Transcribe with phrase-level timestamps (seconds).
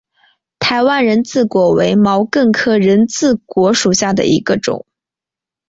[0.57, 4.87] 台湾人字果为毛茛科人字果属下的一个种。